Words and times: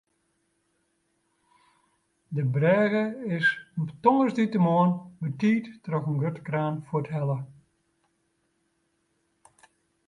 De 2.35 2.43
brêge 2.53 3.03
is 3.37 3.47
tongersdeitemoarn 4.03 4.91
betiid 5.21 5.65
troch 5.83 6.09
in 6.11 6.19
grutte 6.21 6.43
kraan 6.47 6.75
fuorthelle. 6.87 7.37